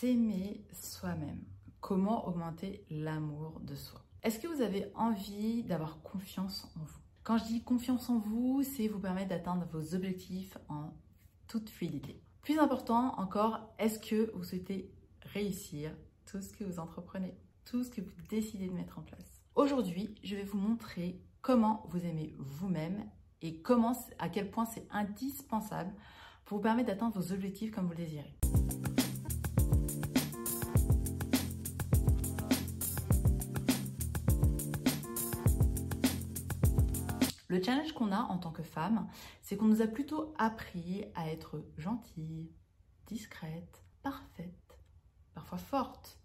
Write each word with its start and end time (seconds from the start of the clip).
S'aimer 0.00 0.64
soi-même. 0.72 1.42
Comment 1.80 2.28
augmenter 2.28 2.84
l'amour 2.88 3.58
de 3.62 3.74
soi? 3.74 4.00
Est-ce 4.22 4.38
que 4.38 4.46
vous 4.46 4.62
avez 4.62 4.92
envie 4.94 5.64
d'avoir 5.64 6.02
confiance 6.02 6.68
en 6.76 6.84
vous? 6.84 6.98
Quand 7.24 7.36
je 7.36 7.46
dis 7.46 7.64
confiance 7.64 8.08
en 8.08 8.20
vous, 8.20 8.62
c'est 8.62 8.86
vous 8.86 9.00
permettre 9.00 9.30
d'atteindre 9.30 9.66
vos 9.72 9.96
objectifs 9.96 10.56
en 10.68 10.92
toute 11.48 11.68
fluidité. 11.68 12.22
Plus 12.42 12.60
important 12.60 13.18
encore, 13.18 13.58
est-ce 13.80 13.98
que 13.98 14.30
vous 14.36 14.44
souhaitez 14.44 14.88
réussir 15.32 15.90
tout 16.26 16.40
ce 16.40 16.52
que 16.52 16.62
vous 16.62 16.78
entreprenez, 16.78 17.36
tout 17.64 17.82
ce 17.82 17.90
que 17.90 18.00
vous 18.00 18.22
décidez 18.28 18.68
de 18.68 18.74
mettre 18.74 19.00
en 19.00 19.02
place? 19.02 19.42
Aujourd'hui, 19.56 20.14
je 20.22 20.36
vais 20.36 20.44
vous 20.44 20.58
montrer 20.58 21.20
comment 21.42 21.84
vous 21.88 22.06
aimez 22.06 22.36
vous-même 22.38 23.04
et 23.42 23.62
comment, 23.62 23.96
à 24.20 24.28
quel 24.28 24.48
point 24.48 24.64
c'est 24.64 24.86
indispensable 24.92 25.92
pour 26.44 26.58
vous 26.58 26.62
permettre 26.62 26.86
d'atteindre 26.86 27.18
vos 27.18 27.32
objectifs 27.32 27.72
comme 27.72 27.86
vous 27.86 27.94
le 27.94 27.96
désirez. 27.96 28.38
Le 37.48 37.62
challenge 37.62 37.92
qu'on 37.92 38.12
a 38.12 38.20
en 38.20 38.38
tant 38.38 38.52
que 38.52 38.62
femme, 38.62 39.08
c'est 39.40 39.56
qu'on 39.56 39.66
nous 39.66 39.80
a 39.80 39.86
plutôt 39.86 40.34
appris 40.38 41.06
à 41.14 41.30
être 41.30 41.64
gentille, 41.78 42.52
discrète, 43.06 43.82
parfaite, 44.02 44.78
parfois 45.34 45.56
forte, 45.56 46.20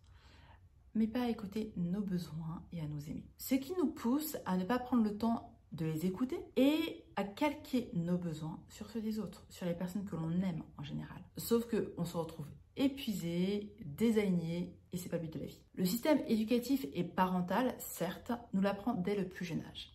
mais 0.95 1.07
pas 1.07 1.23
à 1.23 1.29
écouter 1.29 1.71
nos 1.77 2.01
besoins 2.01 2.63
et 2.73 2.81
à 2.81 2.87
nous 2.87 3.09
aimer. 3.09 3.25
Ce 3.37 3.55
qui 3.55 3.73
nous 3.77 3.87
pousse 3.87 4.37
à 4.45 4.57
ne 4.57 4.65
pas 4.65 4.79
prendre 4.79 5.03
le 5.03 5.17
temps 5.17 5.57
de 5.71 5.85
les 5.85 6.05
écouter 6.05 6.39
et 6.55 7.05
à 7.15 7.23
calquer 7.23 7.89
nos 7.93 8.17
besoins 8.17 8.59
sur 8.69 8.89
ceux 8.89 9.01
des 9.01 9.19
autres, 9.19 9.45
sur 9.49 9.65
les 9.65 9.73
personnes 9.73 10.05
que 10.05 10.15
l'on 10.15 10.41
aime 10.41 10.63
en 10.77 10.83
général. 10.83 11.23
Sauf 11.37 11.65
que 11.67 11.93
on 11.97 12.05
se 12.05 12.17
retrouve 12.17 12.47
épuisé, 12.75 13.75
désaligné 13.85 14.75
et 14.91 14.97
c'est 14.97 15.09
pas 15.09 15.17
le 15.17 15.23
but 15.23 15.33
de 15.33 15.39
la 15.39 15.45
vie. 15.45 15.61
Le 15.75 15.85
système 15.85 16.19
éducatif 16.27 16.85
et 16.93 17.03
parental, 17.03 17.75
certes, 17.79 18.31
nous 18.53 18.61
l'apprend 18.61 18.93
dès 18.93 19.15
le 19.15 19.27
plus 19.27 19.45
jeune 19.45 19.61
âge. 19.61 19.91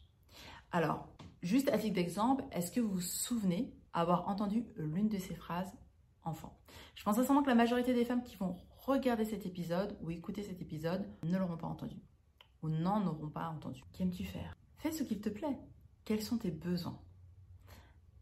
Alors, 0.70 1.08
Juste 1.42 1.68
à 1.68 1.78
titre 1.78 1.94
d'exemple, 1.94 2.44
est-ce 2.52 2.72
que 2.72 2.80
vous 2.80 2.94
vous 2.94 3.00
souvenez 3.00 3.72
avoir 3.92 4.28
entendu 4.28 4.64
l'une 4.76 5.08
de 5.08 5.18
ces 5.18 5.34
phrases 5.34 5.72
enfant? 6.24 6.58
Je 6.94 7.04
pense 7.04 7.16
sincèrement 7.16 7.42
que 7.42 7.48
la 7.48 7.54
majorité 7.54 7.94
des 7.94 8.04
femmes 8.04 8.24
qui 8.24 8.36
vont 8.36 8.56
regarder 8.86 9.24
cet 9.24 9.46
épisode 9.46 9.96
ou 10.02 10.10
écouter 10.10 10.42
cet 10.42 10.60
épisode 10.60 11.06
ne 11.22 11.38
l'auront 11.38 11.56
pas 11.56 11.66
entendu. 11.66 11.96
Ou 12.62 12.68
n'en 12.68 13.06
auront 13.06 13.28
pas 13.28 13.48
entendu. 13.48 13.82
Qu'aimes-tu 13.92 14.24
faire? 14.24 14.56
Fais 14.78 14.90
ce 14.90 15.04
qu'il 15.04 15.20
te 15.20 15.28
plaît. 15.28 15.58
Quels 16.04 16.22
sont 16.22 16.38
tes 16.38 16.50
besoins? 16.50 16.98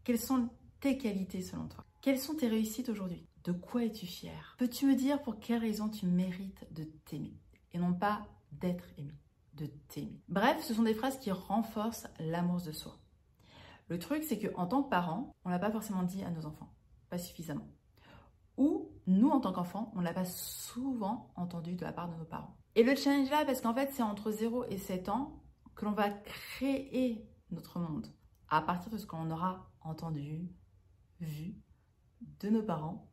Quelles 0.03 0.19
sont 0.19 0.49
tes 0.79 0.97
qualités 0.97 1.41
selon 1.41 1.67
toi? 1.67 1.85
Quelles 2.01 2.19
sont 2.19 2.35
tes 2.35 2.47
réussites 2.47 2.89
aujourd'hui? 2.89 3.25
De 3.43 3.51
quoi 3.51 3.83
es-tu 3.83 4.05
fier 4.05 4.55
Peux-tu 4.59 4.85
me 4.85 4.95
dire 4.95 5.21
pour 5.21 5.39
quelles 5.39 5.61
raisons 5.61 5.89
tu 5.89 6.05
mérites 6.05 6.65
de 6.71 6.83
t'aimer? 7.05 7.33
Et 7.73 7.79
non 7.79 7.93
pas 7.93 8.27
d'être 8.51 8.85
aimé, 8.97 9.13
de 9.53 9.67
t'aimer. 9.87 10.21
Bref, 10.27 10.63
ce 10.63 10.73
sont 10.73 10.83
des 10.83 10.93
phrases 10.93 11.19
qui 11.19 11.31
renforcent 11.31 12.07
l'amour 12.19 12.61
de 12.61 12.71
soi. 12.71 12.97
Le 13.87 13.99
truc, 13.99 14.23
c'est 14.23 14.39
qu'en 14.39 14.67
tant 14.67 14.83
que 14.83 14.89
parent, 14.89 15.31
on 15.45 15.49
l'a 15.49 15.59
pas 15.59 15.71
forcément 15.71 16.03
dit 16.03 16.23
à 16.23 16.29
nos 16.29 16.45
enfants, 16.45 16.73
pas 17.09 17.17
suffisamment. 17.17 17.67
Ou 18.57 18.89
nous, 19.05 19.29
en 19.29 19.39
tant 19.39 19.53
qu'enfants, 19.53 19.91
on 19.95 20.01
l'a 20.01 20.13
pas 20.13 20.25
souvent 20.25 21.31
entendu 21.35 21.75
de 21.75 21.85
la 21.85 21.93
part 21.93 22.09
de 22.09 22.15
nos 22.15 22.25
parents. 22.25 22.57
Et 22.75 22.83
le 22.83 22.95
challenge 22.95 23.29
là, 23.29 23.45
parce 23.45 23.61
qu'en 23.61 23.73
fait, 23.73 23.91
c'est 23.93 24.03
entre 24.03 24.31
0 24.31 24.65
et 24.65 24.77
7 24.77 25.09
ans 25.09 25.41
que 25.75 25.85
l'on 25.85 25.91
va 25.91 26.09
créer 26.09 27.25
notre 27.51 27.79
monde 27.79 28.07
à 28.49 28.61
partir 28.61 28.91
de 28.91 28.97
ce 28.97 29.05
qu'on 29.05 29.31
aura 29.31 29.69
entendu, 29.81 30.49
vu 31.21 31.55
de 32.39 32.49
nos 32.49 32.63
parents, 32.63 33.07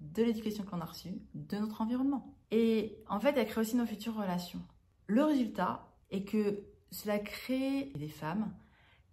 de 0.00 0.22
l'éducation 0.22 0.64
qu'on 0.64 0.80
a 0.80 0.84
reçue, 0.84 1.20
de 1.34 1.56
notre 1.58 1.80
environnement. 1.80 2.34
Et 2.50 3.02
en 3.08 3.20
fait, 3.20 3.36
elle 3.36 3.46
crée 3.46 3.60
aussi 3.60 3.76
nos 3.76 3.86
futures 3.86 4.16
relations. 4.16 4.62
Le 5.06 5.24
résultat 5.24 5.88
est 6.10 6.24
que 6.24 6.64
cela 6.90 7.18
crée 7.18 7.92
des 7.96 8.08
femmes 8.08 8.52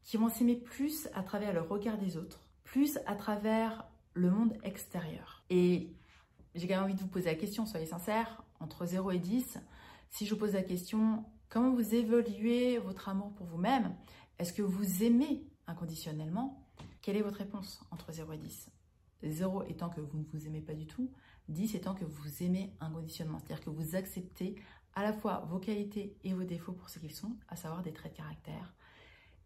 qui 0.08 0.16
vont 0.16 0.30
s'aimer 0.30 0.56
plus 0.56 1.10
à 1.14 1.22
travers 1.22 1.54
le 1.54 1.62
regard 1.62 1.98
des 1.98 2.16
autres, 2.16 2.40
plus 2.64 2.98
à 3.06 3.14
travers 3.14 3.86
le 4.14 4.32
monde 4.32 4.58
extérieur. 4.64 5.44
Et 5.50 5.94
j'ai 6.56 6.66
quand 6.66 6.76
même 6.76 6.86
envie 6.86 6.94
de 6.94 7.02
vous 7.02 7.10
poser 7.10 7.26
la 7.26 7.36
question, 7.36 7.66
soyez 7.66 7.86
sincères, 7.86 8.42
entre 8.62 8.86
0 8.86 9.12
et 9.12 9.20
10, 9.20 9.60
si 10.10 10.26
je 10.26 10.34
vous 10.34 10.40
pose 10.40 10.54
la 10.54 10.64
question, 10.64 11.26
comment 11.50 11.72
vous 11.72 11.94
évoluez 11.94 12.78
votre 12.78 13.10
amour 13.10 13.34
pour 13.34 13.48
vous-même? 13.48 13.94
Est-ce 14.40 14.54
que 14.54 14.62
vous 14.62 15.04
aimez 15.04 15.44
inconditionnellement? 15.68 16.66
Quelle 17.02 17.18
est 17.18 17.22
votre 17.22 17.40
réponse 17.40 17.82
entre 17.92 18.14
0 18.14 18.32
et 18.32 18.38
10 18.38 18.72
0 19.24 19.64
étant 19.64 19.90
que 19.90 20.00
vous 20.00 20.20
ne 20.20 20.24
vous 20.32 20.48
aimez 20.48 20.62
pas 20.62 20.74
du 20.74 20.88
tout, 20.88 21.12
10 21.50 21.76
étant 21.76 21.96
que 21.96 22.06
vous 22.06 22.44
aimez 22.44 22.72
inconditionnellement, 22.80 23.40
c'est-à-dire 23.40 23.66
que 23.66 23.72
vous 23.72 23.96
acceptez 23.98 24.56
à 24.94 25.04
la 25.04 25.12
fois 25.12 25.46
vos 25.50 25.60
qualités 25.60 26.16
et 26.24 26.34
vos 26.34 26.46
défauts 26.46 26.72
pour 26.72 26.90
ce 26.90 27.00
qu'ils 27.00 27.14
sont, 27.14 27.36
à 27.50 27.58
savoir 27.58 27.82
des 27.82 27.92
traits 27.92 28.14
de 28.14 28.18
caractère, 28.18 28.74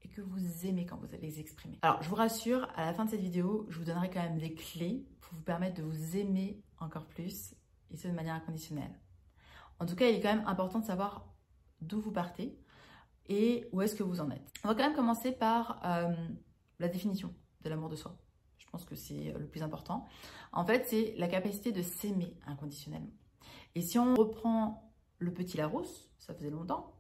et 0.03 0.07
que 0.07 0.21
vous 0.21 0.65
aimez 0.65 0.85
quand 0.85 0.97
vous 0.97 1.13
allez 1.13 1.27
les 1.27 1.39
exprimer. 1.39 1.79
Alors, 1.81 2.01
je 2.01 2.09
vous 2.09 2.15
rassure, 2.15 2.67
à 2.75 2.85
la 2.85 2.93
fin 2.93 3.05
de 3.05 3.09
cette 3.09 3.21
vidéo, 3.21 3.65
je 3.69 3.77
vous 3.77 3.85
donnerai 3.85 4.09
quand 4.09 4.21
même 4.21 4.37
des 4.37 4.53
clés 4.53 5.05
pour 5.21 5.35
vous 5.35 5.43
permettre 5.43 5.75
de 5.75 5.83
vous 5.83 6.17
aimer 6.17 6.61
encore 6.79 7.05
plus, 7.05 7.53
et 7.91 7.97
ce 7.97 8.07
de 8.07 8.13
manière 8.13 8.35
inconditionnelle. 8.35 8.91
En 9.79 9.85
tout 9.85 9.95
cas, 9.95 10.07
il 10.07 10.15
est 10.15 10.21
quand 10.21 10.35
même 10.35 10.47
important 10.47 10.79
de 10.79 10.85
savoir 10.85 11.27
d'où 11.81 11.99
vous 11.99 12.11
partez 12.11 12.57
et 13.27 13.67
où 13.71 13.81
est-ce 13.81 13.95
que 13.95 14.03
vous 14.03 14.21
en 14.21 14.29
êtes. 14.29 14.51
On 14.63 14.67
va 14.67 14.75
quand 14.75 14.83
même 14.83 14.95
commencer 14.95 15.31
par 15.31 15.81
euh, 15.85 16.13
la 16.79 16.87
définition 16.87 17.33
de 17.61 17.69
l'amour 17.69 17.89
de 17.89 17.95
soi. 17.95 18.17
Je 18.57 18.67
pense 18.67 18.85
que 18.85 18.95
c'est 18.95 19.33
le 19.37 19.47
plus 19.47 19.63
important. 19.63 20.07
En 20.53 20.65
fait, 20.65 20.85
c'est 20.87 21.15
la 21.17 21.27
capacité 21.27 21.71
de 21.71 21.81
s'aimer 21.81 22.37
inconditionnellement. 22.45 23.11
Et 23.75 23.81
si 23.81 23.99
on 23.99 24.13
reprend 24.15 24.93
le 25.17 25.33
petit 25.33 25.57
Larousse, 25.57 26.09
ça 26.17 26.33
faisait 26.33 26.49
longtemps, 26.49 26.93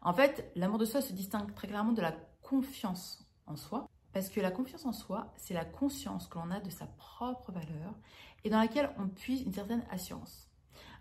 en 0.00 0.12
fait, 0.12 0.52
l'amour 0.54 0.78
de 0.78 0.84
soi 0.84 1.00
se 1.00 1.12
distingue 1.12 1.52
très 1.54 1.66
clairement 1.66 1.92
de 1.92 2.00
la 2.00 2.14
confiance 2.48 3.26
en 3.46 3.56
soi. 3.56 3.88
Parce 4.12 4.30
que 4.30 4.40
la 4.40 4.50
confiance 4.50 4.86
en 4.86 4.92
soi, 4.92 5.32
c'est 5.36 5.52
la 5.52 5.66
conscience 5.66 6.26
que 6.28 6.38
l'on 6.38 6.50
a 6.50 6.60
de 6.60 6.70
sa 6.70 6.86
propre 6.86 7.52
valeur 7.52 7.94
et 8.42 8.50
dans 8.50 8.58
laquelle 8.58 8.90
on 8.98 9.06
puise 9.06 9.42
une 9.42 9.52
certaine 9.52 9.84
assurance. 9.90 10.48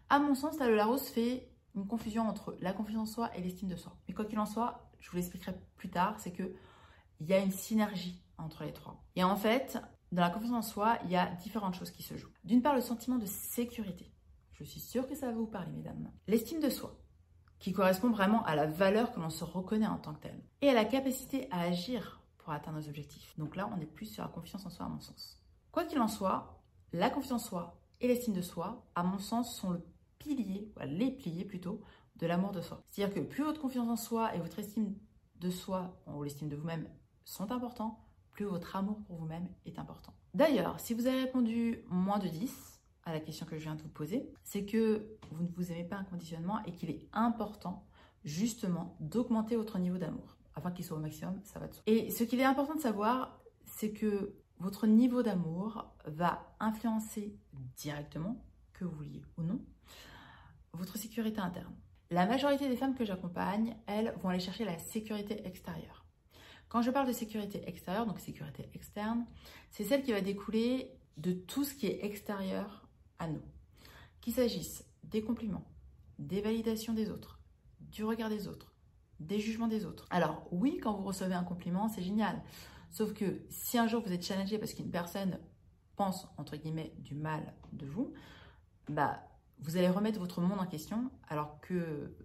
À 0.10 0.20
mon 0.20 0.36
sens, 0.36 0.60
le 0.60 0.76
Larousse 0.76 1.10
fait 1.10 1.50
une 1.76 1.88
confusion 1.88 2.28
entre 2.28 2.58
la 2.60 2.74
confiance 2.74 3.10
en 3.10 3.14
soi 3.14 3.36
et 3.36 3.42
l'estime 3.42 3.70
de 3.70 3.78
soi. 3.78 3.96
Mais 4.08 4.14
quoi 4.14 4.26
qu'il 4.26 4.40
en 4.40 4.46
soit, 4.46 4.90
je 5.00 5.10
vous 5.10 5.16
l'expliquerai 5.16 5.54
plus 5.78 5.90
tard, 5.90 6.20
c'est 6.20 6.32
que 6.32 6.54
il 7.20 7.28
y 7.28 7.34
a 7.34 7.40
une 7.40 7.52
synergie 7.52 8.22
entre 8.38 8.64
les 8.64 8.74
trois. 8.74 9.02
Et 9.16 9.24
en 9.24 9.36
fait, 9.36 9.80
dans 10.12 10.22
la 10.22 10.30
confiance 10.30 10.52
en 10.52 10.62
soi, 10.62 11.00
il 11.06 11.12
y 11.12 11.16
a 11.16 11.28
différentes 11.28 11.76
choses 11.76 11.92
qui 11.92 12.04
se 12.04 12.18
jouent. 12.18 12.34
D'une 12.44 12.62
part, 12.62 12.76
le 12.76 12.82
sentiment 12.82 13.18
de 13.18 13.26
sécurité. 13.26 14.12
Je 14.52 14.64
suis 14.64 14.80
sûre 14.80 15.08
que 15.08 15.16
ça 15.16 15.28
va 15.28 15.34
vous 15.34 15.48
parler, 15.48 15.72
mesdames. 15.72 16.12
L'estime 16.28 16.60
de 16.60 16.70
soi 16.70 17.00
qui 17.60 17.74
correspond 17.74 18.10
vraiment 18.10 18.44
à 18.46 18.56
la 18.56 18.68
valeur 18.68 19.12
que 19.12 19.20
l'on 19.20 19.30
se 19.30 19.44
reconnaît 19.44 19.88
en 19.88 19.98
tant 19.98 20.14
que 20.14 20.22
tel, 20.22 20.44
et 20.62 20.70
à 20.70 20.74
la 20.74 20.86
capacité 20.86 21.48
à 21.52 21.62
agir 21.62 22.22
pour 22.38 22.54
atteindre 22.54 22.80
nos 22.80 22.88
objectifs. 22.88 23.38
Donc 23.38 23.56
là, 23.56 23.70
on 23.76 23.82
est 23.82 23.86
plus 23.86 24.06
sur 24.06 24.24
la 24.24 24.30
confiance 24.30 24.66
en 24.66 24.70
soi, 24.70 24.86
à 24.86 24.90
mon 24.90 25.00
sens. 25.00 25.42
Quoi 25.72 25.86
qu'il 25.86 26.00
en 26.00 26.08
soit, 26.08 26.62
la 26.94 27.10
confiance 27.10 27.44
en 27.44 27.46
soi 27.46 27.82
et 28.00 28.08
l'estime 28.08 28.34
de 28.34 28.42
soi, 28.42 28.86
à 28.96 29.04
mon 29.04 29.20
sens, 29.20 29.56
sont 29.56 29.72
le 29.72 29.82
pilier, 30.20 30.72
les 30.86 31.12
piliers 31.12 31.46
plutôt, 31.46 31.82
de 32.16 32.28
l'amour 32.28 32.52
de 32.52 32.62
soi. 32.62 32.82
C'est-à-dire 32.90 33.16
que 33.16 33.20
plus 33.22 33.44
votre 33.44 33.62
confiance 33.62 33.90
en 33.90 33.96
soi 33.96 34.36
et 34.36 34.40
votre 34.40 34.60
estime 34.60 34.96
de 35.40 35.50
soi, 35.50 36.00
ou 36.08 36.24
l'estime 36.24 36.50
de 36.50 36.56
vous-même, 36.56 36.88
sont 37.26 37.52
importants, 37.52 38.00
plus 38.32 38.46
votre 38.46 38.76
amour 38.76 39.00
pour 39.06 39.18
vous-même 39.18 39.48
est 39.66 39.80
important. 39.80 40.14
D'ailleurs, 40.34 40.80
si 40.80 40.94
vous 40.94 41.08
avez 41.08 41.22
répondu 41.22 41.84
moins 41.90 42.20
de 42.20 42.28
10, 42.28 42.77
à 43.08 43.14
la 43.14 43.22
question 43.22 43.46
que 43.46 43.58
je 43.58 43.64
viens 43.64 43.76
de 43.76 43.82
vous 43.82 43.88
poser, 43.88 44.30
c'est 44.44 44.66
que 44.66 45.18
vous 45.32 45.44
ne 45.44 45.50
vous 45.56 45.72
aimez 45.72 45.86
pas 45.86 45.96
inconditionnellement 45.96 46.62
et 46.66 46.74
qu'il 46.74 46.90
est 46.90 47.08
important 47.14 47.88
justement 48.26 48.98
d'augmenter 49.00 49.56
votre 49.56 49.80
niveau 49.80 49.98
d'amour 49.98 50.36
afin 50.56 50.72
qu'il 50.72 50.84
soit 50.84 50.98
au 50.98 51.00
maximum, 51.00 51.40
ça 51.44 51.60
va 51.60 51.68
de 51.68 51.74
soi. 51.74 51.84
Et 51.86 52.12
ce 52.12 52.26
qu'il 52.26 52.40
est 52.42 52.44
important 52.44 52.76
de 52.76 52.82
savoir, 52.82 53.40
c'est 53.66 53.92
que 53.92 54.34
votre 54.60 54.88
niveau 54.88 55.24
d'amour 55.24 55.86
va 56.06 56.54
influencer 56.60 57.34
directement, 57.78 58.44
que 58.74 58.84
vous 58.84 58.96
vouliez 58.96 59.24
ou 59.38 59.44
non, 59.44 59.62
votre 60.74 60.98
sécurité 60.98 61.40
interne. 61.40 61.74
La 62.10 62.26
majorité 62.26 62.68
des 62.68 62.76
femmes 62.76 62.96
que 62.96 63.06
j'accompagne, 63.06 63.78
elles 63.86 64.14
vont 64.22 64.30
aller 64.30 64.40
chercher 64.40 64.66
la 64.66 64.78
sécurité 64.80 65.46
extérieure. 65.48 66.06
Quand 66.68 66.82
je 66.82 66.92
parle 66.92 67.08
de 67.08 67.14
sécurité 67.14 67.64
extérieure, 67.68 68.06
donc 68.06 68.20
sécurité 68.20 68.68
externe, 68.74 69.26
c'est 69.70 69.86
celle 69.86 70.04
qui 70.04 70.12
va 70.12 70.20
découler 70.20 70.92
de 71.16 71.32
tout 71.32 71.64
ce 71.64 71.74
qui 71.74 71.88
est 71.88 72.04
extérieur 72.04 72.87
nous. 73.26 73.42
Qu'il 74.22 74.34
s'agisse 74.34 74.86
des 75.04 75.24
compliments, 75.24 75.66
des 76.20 76.42
validations 76.42 76.94
des 76.94 77.10
autres, 77.10 77.40
du 77.80 78.04
regard 78.04 78.30
des 78.30 78.48
autres, 78.48 78.74
des 79.20 79.40
jugements 79.40 79.68
des 79.68 79.86
autres. 79.86 80.06
Alors 80.12 80.48
oui, 80.52 80.80
quand 80.82 80.94
vous 80.94 81.04
recevez 81.04 81.34
un 81.34 81.44
compliment, 81.44 81.90
c'est 81.90 82.04
génial. 82.04 82.44
Sauf 82.92 83.14
que 83.14 83.42
si 83.50 83.78
un 83.78 83.88
jour 83.88 84.04
vous 84.04 84.14
êtes 84.14 84.24
challengé 84.24 84.60
parce 84.60 84.74
qu'une 84.74 84.92
personne 84.92 85.40
pense, 85.96 86.28
entre 86.38 86.56
guillemets, 86.56 86.94
du 87.00 87.16
mal 87.16 87.54
de 87.74 87.86
vous, 87.88 88.14
bah, 88.88 89.24
vous 89.60 89.78
allez 89.78 89.90
remettre 89.90 90.20
votre 90.20 90.42
monde 90.42 90.60
en 90.60 90.68
question 90.68 91.10
alors 91.28 91.60
que 91.62 92.16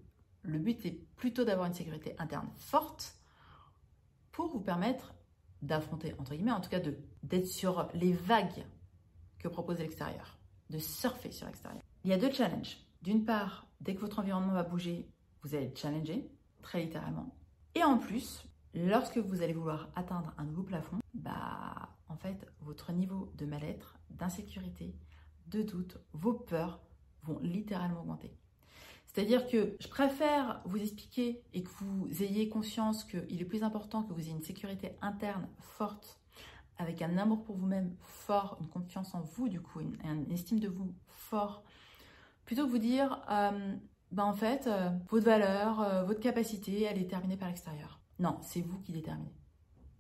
le 0.43 0.59
but 0.59 0.85
est 0.85 1.07
plutôt 1.17 1.45
d'avoir 1.45 1.67
une 1.67 1.75
sécurité 1.75 2.15
interne 2.19 2.51
forte 2.57 3.17
pour 4.31 4.49
vous 4.49 4.61
permettre 4.61 5.15
d'affronter, 5.63 6.15
entre 6.19 6.35
guillemets, 6.35 6.53
en 6.53 6.61
tout 6.61 6.71
cas 6.71 6.81
d'être 7.23 7.47
sur 7.47 7.89
les 7.95 8.13
vagues 8.13 8.67
que 9.39 9.49
propose 9.49 9.79
l'extérieur 9.79 10.42
de 10.73 10.79
surfer 10.79 11.31
sur 11.31 11.47
l'extérieur. 11.47 11.83
Il 12.05 12.11
y 12.11 12.15
a 12.15 12.19
deux 12.19 12.33
challenges. 12.33 12.79
D'une 13.03 13.25
part, 13.25 13.67
dès 13.81 13.95
que 13.95 14.01
votre 14.01 14.19
environnement 14.19 14.53
va 14.53 14.63
bouger, 14.63 15.09
vous 15.43 15.55
allez 15.55 15.67
être 15.67 15.79
challengé, 15.79 16.29
très 16.63 16.83
littéralement. 16.83 17.35
Et 17.75 17.85
en 17.85 17.99
plus, 17.99 18.45
lorsque 18.75 19.19
vous 19.19 19.43
allez 19.43 19.53
vouloir 19.53 19.91
atteindre 19.95 20.33
un 20.39 20.45
nouveau 20.45 20.63
plafond, 20.63 20.99
bah, 21.15 21.91
en 22.09 22.17
fait, 22.17 22.47
votre 22.61 22.93
niveau 22.93 23.33
de 23.37 23.47
mal-être, 23.47 23.99
d'insécurité, 24.11 24.95
de 25.49 25.63
doute, 25.63 25.99
vos 26.13 26.35
peurs 26.35 26.81
vont 27.23 27.39
littéralement 27.41 28.01
augmenter. 28.01 28.33
C'est-à-dire 29.07 29.47
que 29.47 29.77
je 29.79 29.89
préfère 29.89 30.63
vous 30.65 30.79
expliquer 30.79 31.43
et 31.53 31.63
que 31.63 31.69
vous 31.81 32.09
ayez 32.23 32.49
conscience 32.49 33.05
qu'il 33.05 33.43
est 33.43 33.45
plus 33.45 33.63
important 33.63 34.03
que 34.03 34.15
vous 34.15 34.21
ayez 34.21 34.31
une 34.31 34.43
sécurité 34.43 34.93
interne 35.03 35.49
forte, 35.61 36.19
avec 36.79 37.03
un 37.03 37.17
amour 37.19 37.43
pour 37.45 37.57
vous-même 37.57 37.95
fort, 38.01 38.59
une 38.61 38.69
confiance 38.69 39.15
en 39.15 39.21
vous 39.21 39.49
du 39.49 39.61
coup, 39.61 39.81
une, 39.81 40.33
estime 40.33 40.61
de 40.61 40.69
vous 40.69 40.95
fort, 41.07 41.65
plutôt 42.45 42.67
que 42.67 42.71
vous 42.71 42.79
dire, 42.79 43.23
euh, 43.31 43.75
ben 44.11 44.25
en 44.25 44.33
fait, 44.33 44.67
euh, 44.67 44.91
votre 45.09 45.25
valeur, 45.25 45.81
euh, 45.81 46.05
votre 46.05 46.21
capacité, 46.21 46.83
elle 46.83 46.99
est 46.99 47.09
terminée 47.09 47.37
par 47.37 47.49
l'extérieur. 47.49 48.01
Non, 48.19 48.39
c'est 48.43 48.61
vous 48.61 48.79
qui 48.81 48.93
déterminez. 48.93 49.33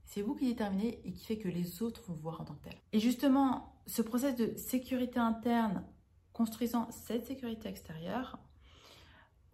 C'est 0.05 0.23
vous 0.23 0.35
qui 0.35 0.47
déterminez 0.47 1.01
et 1.05 1.13
qui 1.13 1.25
fait 1.25 1.39
que 1.39 1.49
les 1.49 1.83
autres 1.83 2.03
vont 2.03 2.15
voir 2.15 2.41
en 2.41 2.45
tant 2.45 2.55
que 2.55 2.65
tel. 2.65 2.75
Et 2.93 3.01
justement, 3.01 3.75
ce 3.87 4.03
process 4.03 4.37
de 4.37 4.55
sécurité 4.57 5.19
interne 5.19 5.85
construisant 6.33 6.91
cette 6.91 7.27
sécurité 7.27 7.69
extérieure, 7.69 8.39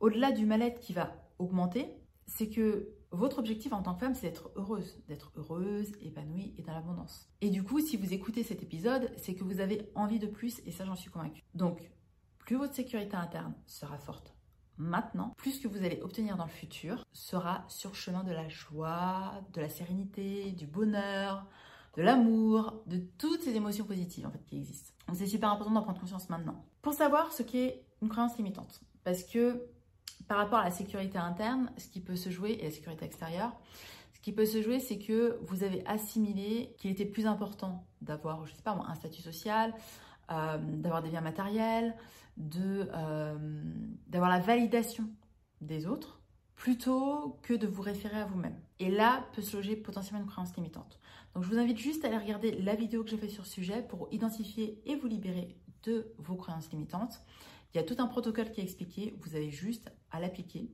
au-delà 0.01 0.33
du 0.33 0.47
mal-être 0.47 0.81
qui 0.81 0.93
va 0.93 1.13
augmenter, 1.39 1.89
c'est 2.29 2.49
que 2.49 2.95
votre 3.11 3.39
objectif 3.41 3.73
en 3.73 3.83
tant 3.83 3.95
que 3.95 4.01
femme, 4.01 4.15
c'est 4.15 4.29
d'être 4.29 4.51
heureuse, 4.55 5.03
d'être 5.09 5.33
heureuse, 5.37 5.91
épanouie 6.01 6.55
et 6.57 6.63
dans 6.63 6.75
l'abondance. 6.75 7.29
Et 7.41 7.51
du 7.51 7.65
coup, 7.65 7.81
si 7.81 7.97
vous 7.97 8.13
écoutez 8.13 8.45
cet 8.45 8.63
épisode, 8.63 9.11
c'est 9.17 9.35
que 9.35 9.43
vous 9.43 9.61
avez 9.61 9.91
envie 9.97 10.21
de 10.21 10.27
plus 10.27 10.61
et 10.67 10.71
ça, 10.71 10.85
j'en 10.85 10.95
suis 10.95 11.11
convaincue. 11.11 11.43
Donc, 11.55 11.91
plus 12.39 12.57
votre 12.57 12.75
sécurité 12.75 13.17
interne 13.17 13.55
sera 13.67 13.99
forte 13.99 14.35
maintenant, 14.79 15.35
plus 15.37 15.53
ce 15.53 15.61
que 15.61 15.69
vous 15.69 15.85
allez 15.85 16.01
obtenir 16.03 16.37
dans 16.37 16.45
le 16.45 16.51
futur 16.51 17.05
sera 17.13 17.65
sur 17.69 17.95
chemin 17.95 18.25
de 18.25 18.33
la 18.33 18.49
joie, 18.49 19.33
de 19.53 19.61
la 19.61 19.69
sérénité, 19.69 20.53
du 20.53 20.67
bonheur, 20.67 21.47
de 21.97 22.03
l'amour, 22.03 22.83
de 22.87 22.99
toutes 23.19 23.43
ces 23.43 23.57
émotions 23.57 23.85
positives 23.85 24.27
en 24.27 24.31
fait 24.31 24.45
qui 24.47 24.57
existent. 24.57 24.93
Donc 25.09 25.17
c'est 25.17 25.27
super 25.27 25.51
important 25.51 25.73
d'en 25.73 25.83
prendre 25.83 26.01
conscience 26.01 26.31
maintenant. 26.31 26.65
Pour 26.81 26.95
savoir 26.95 27.33
ce 27.33 27.43
qu'est 27.43 27.85
une 28.01 28.09
croyance 28.09 28.37
limitante, 28.39 28.81
parce 29.05 29.25
que 29.25 29.69
par 30.29 30.39
rapport 30.39 30.59
à 30.59 30.65
la 30.65 30.71
sécurité 30.71 31.19
interne, 31.19 31.73
ce 31.79 31.89
qui 31.89 32.01
peut 32.01 32.17
se 32.17 32.31
jouer, 32.31 32.53
et 32.61 32.65
la 32.65 32.71
sécurité 32.71 33.05
extérieure, 33.05 33.53
ce 34.15 34.21
qui 34.21 34.33
peut 34.33 34.47
se 34.47 34.63
jouer, 34.63 34.79
c'est 34.79 34.99
que 34.99 35.39
vous 35.43 35.65
avez 35.65 35.85
assimilé 35.87 36.75
qu'il 36.79 36.91
était 36.91 37.07
plus 37.07 37.27
important 37.27 37.87
d'avoir, 38.03 38.47
je 38.47 38.53
sais 38.55 38.63
pas 38.63 38.79
un 38.87 38.95
statut 38.95 39.23
social, 39.23 39.75
euh, 40.31 40.59
d'avoir 40.59 41.03
des 41.03 41.09
biens 41.09 41.21
matériels, 41.23 41.97
euh, 42.57 43.37
d'avoir 44.07 44.31
la 44.31 44.41
validation 44.41 45.09
des 45.61 45.87
autres, 45.87 46.21
plutôt 46.55 47.39
que 47.43 47.55
de 47.55 47.67
vous 47.67 47.83
référer 47.83 48.21
à 48.21 48.27
vous-même. 48.27 48.57
Et 48.81 48.91
là 48.91 49.25
peut 49.33 49.43
se 49.43 49.57
loger 49.57 49.77
potentiellement 49.77 50.21
une 50.21 50.29
croyance 50.29 50.55
limitante. 50.57 50.99
Donc 51.35 51.45
je 51.45 51.49
vous 51.49 51.59
invite 51.59 51.79
juste 51.79 52.05
à 52.05 52.09
aller 52.09 52.19
regarder 52.19 52.53
la 52.61 52.75
vidéo 52.75 53.05
que 53.05 53.11
j'ai 53.11 53.17
faite 53.17 53.31
sur 53.31 53.47
ce 53.47 53.53
sujet 53.53 53.83
pour 53.83 54.09
identifier 54.11 54.83
et 54.85 54.97
vous 54.97 55.07
libérer 55.07 55.57
de 55.85 56.13
vos 56.19 56.35
croyances 56.35 56.71
limitantes. 56.71 57.21
Il 57.73 57.77
y 57.77 57.81
a 57.81 57.85
tout 57.85 57.97
un 57.99 58.07
protocole 58.07 58.51
qui 58.51 58.61
est 58.61 58.65
expliqué, 58.65 59.15
vous 59.21 59.35
avez 59.35 59.51
juste 59.51 59.93
à 60.11 60.21
l'appliquer 60.21 60.71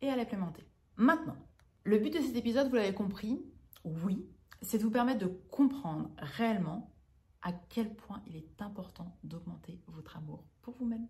et 0.00 0.08
à 0.08 0.16
l'implémenter. 0.16 0.64
Maintenant, 0.96 1.36
le 1.84 1.98
but 1.98 2.12
de 2.12 2.20
cet 2.20 2.36
épisode, 2.36 2.68
vous 2.68 2.76
l'avez 2.76 2.94
compris, 2.94 3.42
oui, 3.84 4.26
c'est 4.60 4.78
de 4.78 4.82
vous 4.82 4.90
permettre 4.90 5.20
de 5.20 5.32
comprendre 5.50 6.10
réellement 6.18 6.94
à 7.42 7.52
quel 7.52 7.94
point 7.94 8.22
il 8.26 8.36
est 8.36 8.62
important 8.62 9.18
d'augmenter 9.24 9.80
votre 9.88 10.16
amour 10.16 10.44
pour 10.60 10.74
vous-même. 10.74 11.08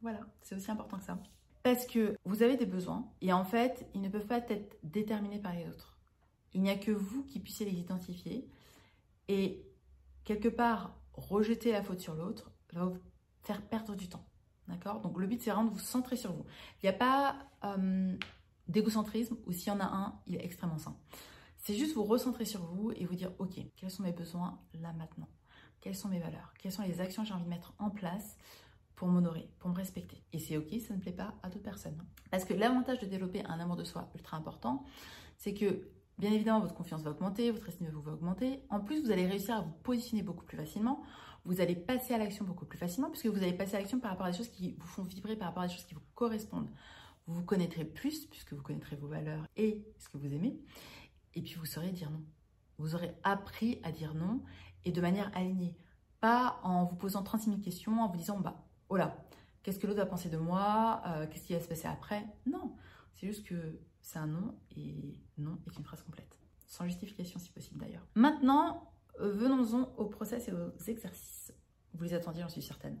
Voilà, 0.00 0.20
c'est 0.40 0.54
aussi 0.54 0.70
important 0.70 0.98
que 0.98 1.04
ça. 1.04 1.20
Parce 1.62 1.86
que 1.86 2.16
vous 2.24 2.42
avez 2.42 2.56
des 2.56 2.66
besoins 2.66 3.10
et 3.20 3.32
en 3.32 3.44
fait, 3.44 3.88
ils 3.94 4.00
ne 4.00 4.08
peuvent 4.08 4.26
pas 4.26 4.38
être 4.38 4.78
déterminés 4.82 5.40
par 5.40 5.54
les 5.54 5.68
autres. 5.68 5.98
Il 6.54 6.62
n'y 6.62 6.70
a 6.70 6.78
que 6.78 6.92
vous 6.92 7.24
qui 7.24 7.40
puissiez 7.40 7.66
les 7.66 7.78
identifier 7.78 8.48
et 9.26 9.66
quelque 10.24 10.48
part, 10.48 10.96
rejeter 11.12 11.72
la 11.72 11.82
faute 11.82 12.00
sur 12.00 12.14
l'autre 12.14 12.52
va 12.72 12.86
vous 12.86 12.98
faire 13.42 13.60
perdre 13.62 13.94
du 13.94 14.08
temps. 14.08 14.27
D'accord? 14.68 15.00
Donc 15.00 15.18
le 15.18 15.26
but, 15.26 15.40
c'est 15.40 15.50
vraiment 15.50 15.66
de 15.66 15.72
vous 15.72 15.78
centrer 15.78 16.16
sur 16.16 16.32
vous. 16.32 16.44
Il 16.82 16.86
n'y 16.86 16.90
a 16.90 16.98
pas 16.98 17.36
euh, 17.64 18.16
d'égocentrisme 18.68 19.36
ou 19.46 19.52
s'il 19.52 19.68
y 19.68 19.70
en 19.70 19.80
a 19.80 19.84
un, 19.84 20.20
il 20.26 20.36
est 20.36 20.44
extrêmement 20.44 20.78
sain. 20.78 20.96
C'est 21.56 21.74
juste 21.74 21.94
vous 21.94 22.04
recentrer 22.04 22.44
sur 22.44 22.64
vous 22.64 22.92
et 22.92 23.04
vous 23.04 23.14
dire, 23.14 23.32
ok, 23.38 23.58
quels 23.76 23.90
sont 23.90 24.02
mes 24.02 24.12
besoins 24.12 24.60
là 24.74 24.92
maintenant? 24.92 25.28
Quelles 25.80 25.96
sont 25.96 26.08
mes 26.08 26.18
valeurs? 26.20 26.52
Quelles 26.58 26.72
sont 26.72 26.82
les 26.82 27.00
actions 27.00 27.22
que 27.22 27.28
j'ai 27.28 27.34
envie 27.34 27.44
de 27.44 27.48
mettre 27.48 27.72
en 27.78 27.90
place 27.90 28.36
pour 28.94 29.08
m'honorer, 29.08 29.48
pour 29.58 29.70
me 29.70 29.74
respecter? 29.74 30.22
Et 30.32 30.38
c'est 30.38 30.56
ok, 30.56 30.68
ça 30.86 30.94
ne 30.94 31.00
plaît 31.00 31.12
pas 31.12 31.34
à 31.42 31.48
d'autres 31.48 31.64
personnes. 31.64 31.98
Parce 32.30 32.44
que 32.44 32.54
l'avantage 32.54 32.98
de 33.00 33.06
développer 33.06 33.44
un 33.44 33.58
amour 33.58 33.76
de 33.76 33.84
soi 33.84 34.10
ultra 34.14 34.36
important, 34.36 34.84
c'est 35.36 35.54
que 35.54 35.88
bien 36.18 36.32
évidemment, 36.32 36.60
votre 36.60 36.74
confiance 36.74 37.02
va 37.02 37.12
augmenter, 37.12 37.50
votre 37.50 37.68
estime 37.68 37.86
de 37.86 37.92
vous 37.92 38.02
va 38.02 38.12
augmenter. 38.12 38.62
En 38.70 38.80
plus, 38.80 39.02
vous 39.02 39.10
allez 39.10 39.26
réussir 39.26 39.56
à 39.56 39.60
vous 39.60 39.72
positionner 39.82 40.22
beaucoup 40.22 40.44
plus 40.44 40.56
facilement 40.56 41.02
vous 41.48 41.62
allez 41.62 41.74
passer 41.74 42.12
à 42.12 42.18
l'action 42.18 42.44
beaucoup 42.44 42.66
plus 42.66 42.78
facilement 42.78 43.08
puisque 43.08 43.26
vous 43.26 43.42
allez 43.42 43.54
passer 43.54 43.76
à 43.76 43.78
l'action 43.78 43.98
par 43.98 44.10
rapport 44.10 44.26
à 44.26 44.30
des 44.30 44.36
choses 44.36 44.50
qui 44.50 44.76
vous 44.78 44.86
font 44.86 45.02
vibrer, 45.02 45.34
par 45.34 45.48
rapport 45.48 45.62
à 45.62 45.66
des 45.66 45.72
choses 45.72 45.86
qui 45.86 45.94
vous 45.94 46.02
correspondent. 46.14 46.68
Vous 47.26 47.36
vous 47.36 47.44
connaîtrez 47.44 47.86
plus 47.86 48.26
puisque 48.26 48.52
vous 48.52 48.60
connaîtrez 48.60 48.96
vos 48.96 49.08
valeurs 49.08 49.46
et 49.56 49.82
ce 49.98 50.10
que 50.10 50.18
vous 50.18 50.34
aimez. 50.34 50.60
Et 51.34 51.40
puis 51.40 51.54
vous 51.54 51.64
saurez 51.64 51.90
dire 51.90 52.10
non. 52.10 52.22
Vous 52.76 52.94
aurez 52.94 53.14
appris 53.22 53.80
à 53.82 53.92
dire 53.92 54.12
non 54.14 54.42
et 54.84 54.92
de 54.92 55.00
manière 55.00 55.34
alignée. 55.34 55.74
Pas 56.20 56.60
en 56.64 56.84
vous 56.84 56.96
posant 56.96 57.22
36 57.22 57.48
000 57.48 57.62
questions, 57.62 58.02
en 58.02 58.08
vous 58.08 58.18
disant 58.18 58.38
bah, 58.38 58.62
oh 58.90 58.98
là, 58.98 59.16
qu'est-ce 59.62 59.78
que 59.78 59.86
l'autre 59.86 60.00
va 60.00 60.06
penser 60.06 60.28
de 60.28 60.36
moi 60.36 61.02
euh, 61.06 61.26
Qu'est-ce 61.28 61.46
qui 61.46 61.54
va 61.54 61.60
se 61.60 61.68
passer 61.68 61.88
après? 61.88 62.26
Non, 62.44 62.76
c'est 63.14 63.26
juste 63.26 63.46
que 63.46 63.80
c'est 64.02 64.18
un 64.18 64.26
non 64.26 64.54
et 64.76 65.18
non 65.38 65.58
est 65.66 65.78
une 65.78 65.84
phrase 65.84 66.02
complète. 66.02 66.38
Sans 66.66 66.84
justification 66.84 67.40
si 67.40 67.50
possible 67.50 67.80
d'ailleurs. 67.80 68.06
Maintenant, 68.14 68.92
venons-en 69.18 69.92
au 69.96 70.06
process 70.06 70.48
et 70.48 70.52
aux 70.52 70.70
exercices. 70.86 71.52
Vous 71.94 72.04
les 72.04 72.14
attendiez, 72.14 72.42
j'en 72.42 72.48
suis 72.48 72.62
certaine. 72.62 72.98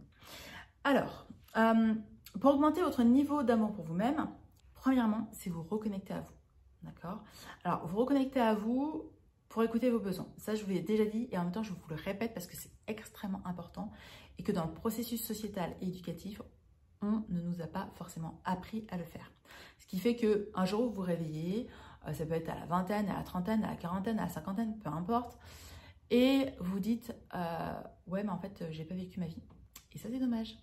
Alors, 0.84 1.26
euh, 1.56 1.94
pour 2.40 2.54
augmenter 2.54 2.82
votre 2.82 3.02
niveau 3.02 3.42
d'amour 3.42 3.72
pour 3.72 3.84
vous-même, 3.84 4.28
premièrement, 4.74 5.28
c'est 5.32 5.50
vous 5.50 5.62
reconnecter 5.62 6.14
à 6.14 6.20
vous. 6.20 6.34
D'accord? 6.82 7.24
Alors, 7.64 7.86
vous 7.86 7.98
reconnecter 7.98 8.40
à 8.40 8.54
vous 8.54 9.10
pour 9.48 9.62
écouter 9.62 9.90
vos 9.90 9.98
besoins. 9.98 10.28
Ça, 10.36 10.54
je 10.54 10.64
vous 10.64 10.70
l'ai 10.70 10.80
déjà 10.80 11.04
dit 11.04 11.28
et 11.30 11.38
en 11.38 11.44
même 11.44 11.52
temps, 11.52 11.62
je 11.62 11.72
vous 11.72 11.88
le 11.88 11.96
répète 11.96 12.34
parce 12.34 12.46
que 12.46 12.56
c'est 12.56 12.70
extrêmement 12.86 13.42
important 13.44 13.90
et 14.38 14.42
que 14.42 14.52
dans 14.52 14.64
le 14.64 14.72
processus 14.72 15.24
sociétal 15.24 15.74
et 15.80 15.88
éducatif, 15.88 16.42
on 17.00 17.24
ne 17.28 17.40
nous 17.40 17.60
a 17.60 17.66
pas 17.66 17.90
forcément 17.94 18.40
appris 18.44 18.86
à 18.90 18.96
le 18.96 19.04
faire. 19.04 19.32
Ce 19.78 19.86
qui 19.86 19.98
fait 19.98 20.16
que 20.16 20.50
un 20.54 20.64
jour, 20.64 20.82
vous 20.82 20.92
vous 20.92 21.02
réveillez, 21.02 21.68
euh, 22.06 22.12
ça 22.12 22.26
peut 22.26 22.34
être 22.34 22.50
à 22.50 22.54
la 22.54 22.66
vingtaine, 22.66 23.08
à 23.08 23.16
la 23.16 23.22
trentaine, 23.22 23.64
à 23.64 23.70
la 23.70 23.76
quarantaine, 23.76 24.18
à 24.18 24.22
la 24.22 24.28
cinquantaine, 24.28 24.78
peu 24.78 24.90
importe, 24.90 25.38
et 26.10 26.50
vous 26.60 26.80
dites 26.80 27.14
euh, 27.34 27.82
ouais 28.06 28.22
mais 28.22 28.30
en 28.30 28.38
fait 28.38 28.64
j'ai 28.70 28.84
pas 28.84 28.94
vécu 28.94 29.20
ma 29.20 29.26
vie. 29.26 29.42
Et 29.92 29.98
ça 29.98 30.08
c'est 30.10 30.18
dommage. 30.18 30.56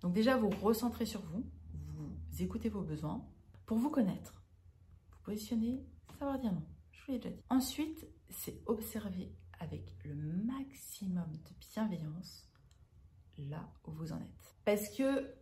Donc 0.00 0.12
déjà 0.12 0.36
vous 0.36 0.50
recentrez 0.50 1.06
sur 1.06 1.20
vous 1.22 1.44
vous 1.72 2.42
écoutez 2.42 2.68
vos 2.68 2.82
besoins. 2.82 3.26
Pour 3.66 3.78
vous 3.78 3.90
connaître 3.90 4.44
vous 5.10 5.18
positionnez 5.24 5.84
savoir 6.18 6.38
dire 6.38 6.52
non. 6.52 6.62
Je 6.92 7.04
vous 7.06 7.12
l'ai 7.12 7.18
déjà 7.18 7.34
dit. 7.34 7.42
Ensuite 7.50 8.06
c'est 8.30 8.62
observer 8.66 9.32
avec 9.58 9.96
le 10.04 10.14
maximum 10.14 11.32
de 11.32 11.50
bienveillance 11.72 12.48
là 13.38 13.68
où 13.86 13.92
vous 13.92 14.12
en 14.12 14.20
êtes. 14.20 14.56
Parce 14.64 14.88
que 14.90 15.34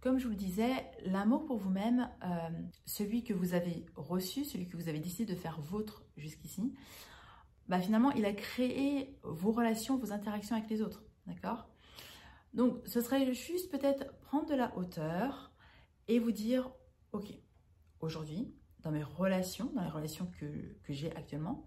comme 0.00 0.18
je 0.18 0.24
vous 0.24 0.30
le 0.30 0.36
disais, 0.36 0.88
l'amour 1.04 1.46
pour 1.46 1.56
vous-même, 1.56 2.08
euh, 2.22 2.48
celui 2.84 3.24
que 3.24 3.34
vous 3.34 3.54
avez 3.54 3.86
reçu, 3.96 4.44
celui 4.44 4.68
que 4.68 4.76
vous 4.76 4.88
avez 4.88 5.00
décidé 5.00 5.32
de 5.32 5.36
faire 5.36 5.60
vôtre 5.60 6.04
jusqu'ici, 6.16 6.74
bah, 7.68 7.80
finalement, 7.80 8.10
il 8.12 8.24
a 8.24 8.32
créé 8.32 9.18
vos 9.22 9.52
relations, 9.52 9.96
vos 9.96 10.12
interactions 10.12 10.56
avec 10.56 10.70
les 10.70 10.82
autres. 10.82 11.02
D'accord? 11.26 11.68
Donc, 12.54 12.78
ce 12.86 13.00
serait 13.00 13.34
juste 13.34 13.70
peut-être 13.70 14.16
prendre 14.20 14.46
de 14.46 14.54
la 14.54 14.76
hauteur 14.76 15.52
et 16.08 16.18
vous 16.18 16.32
dire, 16.32 16.70
ok, 17.12 17.26
aujourd'hui, 18.00 18.54
dans 18.80 18.92
mes 18.92 19.02
relations, 19.02 19.72
dans 19.74 19.82
les 19.82 19.90
relations 19.90 20.30
que, 20.38 20.46
que 20.82 20.92
j'ai 20.92 21.14
actuellement, 21.16 21.66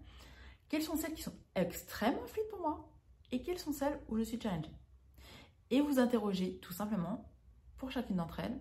quelles 0.68 0.82
sont 0.82 0.96
celles 0.96 1.14
qui 1.14 1.22
sont 1.22 1.34
extrêmement 1.54 2.26
fluides 2.26 2.48
pour 2.48 2.60
moi 2.60 2.90
et 3.32 3.42
quelles 3.42 3.58
sont 3.58 3.72
celles 3.72 4.00
où 4.08 4.16
je 4.16 4.22
suis 4.22 4.40
challengée? 4.40 4.72
Et 5.70 5.80
vous 5.80 5.98
interroger 5.98 6.58
tout 6.58 6.72
simplement, 6.72 7.30
pour 7.76 7.90
chacune 7.90 8.16
d'entre 8.16 8.40
elles, 8.40 8.60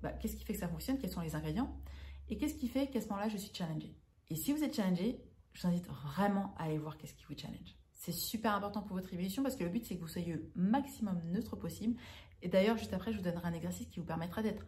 bah, 0.00 0.12
qu'est-ce 0.12 0.36
qui 0.36 0.44
fait 0.44 0.54
que 0.54 0.60
ça 0.60 0.68
fonctionne, 0.68 0.98
quels 0.98 1.10
sont 1.10 1.20
les 1.20 1.34
ingrédients, 1.34 1.76
et 2.28 2.38
qu'est-ce 2.38 2.54
qui 2.54 2.68
fait 2.68 2.88
qu'à 2.88 3.00
ce 3.00 3.08
moment-là, 3.08 3.28
je 3.28 3.36
suis 3.36 3.54
challengée? 3.54 3.96
Et 4.30 4.36
si 4.36 4.52
vous 4.52 4.62
êtes 4.62 4.74
challengée, 4.74 5.20
je 5.58 5.62
vous 5.66 5.68
invite 5.68 5.88
vraiment 5.88 6.54
à 6.56 6.64
aller 6.64 6.78
voir 6.78 6.96
qu'est-ce 6.96 7.14
qui 7.14 7.24
vous 7.24 7.36
challenge. 7.36 7.74
C'est 7.92 8.12
super 8.12 8.54
important 8.54 8.80
pour 8.80 8.96
votre 8.96 9.12
évolution 9.12 9.42
parce 9.42 9.56
que 9.56 9.64
le 9.64 9.70
but, 9.70 9.84
c'est 9.84 9.96
que 9.96 10.00
vous 10.00 10.08
soyez 10.08 10.32
le 10.32 10.52
maximum 10.54 11.20
neutre 11.24 11.56
possible. 11.56 11.96
Et 12.42 12.48
d'ailleurs, 12.48 12.76
juste 12.76 12.92
après, 12.92 13.12
je 13.12 13.18
vous 13.18 13.24
donnerai 13.24 13.48
un 13.48 13.52
exercice 13.52 13.88
qui 13.88 13.98
vous 13.98 14.06
permettra 14.06 14.40
d'être 14.40 14.64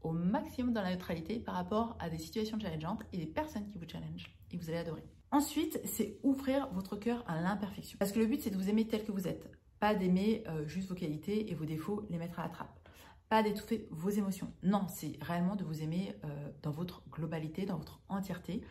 au 0.00 0.10
maximum 0.10 0.72
dans 0.72 0.82
la 0.82 0.90
neutralité 0.90 1.38
par 1.38 1.54
rapport 1.54 1.96
à 2.00 2.10
des 2.10 2.18
situations 2.18 2.58
challengeantes 2.58 3.04
et 3.12 3.18
des 3.18 3.26
personnes 3.26 3.68
qui 3.68 3.78
vous 3.78 3.88
challengent. 3.88 4.36
Et 4.50 4.56
vous 4.56 4.68
allez 4.68 4.78
adorer. 4.78 5.04
Ensuite, 5.30 5.80
c'est 5.84 6.18
ouvrir 6.24 6.68
votre 6.72 6.96
cœur 6.96 7.22
à 7.28 7.40
l'imperfection. 7.40 7.96
Parce 7.98 8.10
que 8.10 8.18
le 8.18 8.26
but, 8.26 8.40
c'est 8.40 8.50
de 8.50 8.56
vous 8.56 8.68
aimer 8.68 8.88
tel 8.88 9.04
que 9.04 9.12
vous 9.12 9.28
êtes. 9.28 9.48
Pas 9.78 9.94
d'aimer 9.94 10.42
euh, 10.48 10.66
juste 10.66 10.88
vos 10.88 10.96
qualités 10.96 11.52
et 11.52 11.54
vos 11.54 11.66
défauts, 11.66 12.04
les 12.10 12.18
mettre 12.18 12.40
à 12.40 12.42
la 12.42 12.48
trappe. 12.48 12.80
pas 13.28 13.44
d'étouffer 13.44 13.86
vos 13.92 14.10
émotions. 14.10 14.52
Non, 14.64 14.86
c'est 14.88 15.18
réellement 15.20 15.54
de 15.54 15.62
vous 15.62 15.82
aimer 15.82 16.16
euh, 16.24 16.50
dans 16.62 16.72
votre 16.72 17.04
globalité, 17.10 17.64
dans 17.64 17.76
votre 17.76 18.00
entièreté, 18.08 18.62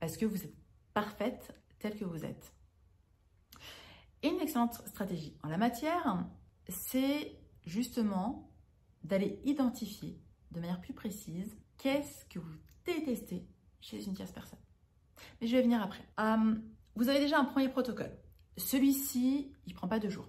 parce 0.00 0.16
que 0.16 0.26
vous 0.26 0.42
êtes 0.44 0.54
parfaite 0.94 1.52
telle 1.78 1.96
que 1.96 2.04
vous 2.04 2.24
êtes. 2.24 2.54
Et 4.22 4.28
une 4.28 4.40
excellente 4.40 4.74
stratégie 4.86 5.36
en 5.42 5.48
la 5.48 5.58
matière, 5.58 6.24
c'est 6.68 7.36
justement 7.66 8.50
d'aller 9.02 9.40
identifier 9.44 10.18
de 10.50 10.60
manière 10.60 10.80
plus 10.80 10.94
précise 10.94 11.54
qu'est-ce 11.76 12.24
que 12.26 12.38
vous 12.38 12.54
détestez 12.86 13.46
chez 13.80 14.02
une 14.06 14.14
tierce 14.14 14.32
personne. 14.32 14.58
Mais 15.40 15.46
je 15.46 15.56
vais 15.56 15.62
venir 15.62 15.82
après. 15.82 16.04
Euh, 16.20 16.54
vous 16.96 17.08
avez 17.08 17.18
déjà 17.18 17.38
un 17.38 17.44
premier 17.44 17.68
protocole. 17.68 18.16
Celui-ci, 18.56 19.52
il 19.66 19.72
ne 19.72 19.76
prend 19.76 19.88
pas 19.88 19.98
deux 19.98 20.08
jours. 20.08 20.28